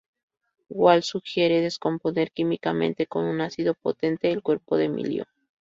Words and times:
Walt 0.69 1.03
sugiere 1.03 1.61
descomponer 1.61 2.31
químicamente 2.31 3.05
con 3.05 3.25
un 3.25 3.39
ácido 3.39 3.75
potente 3.75 4.31
el 4.31 4.41
cuerpo 4.41 4.75
de 4.77 4.85
Emilio. 4.85 5.25